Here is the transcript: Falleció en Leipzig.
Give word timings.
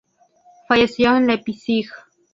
Falleció 0.67 1.15
en 1.15 1.27
Leipzig. 1.27 1.87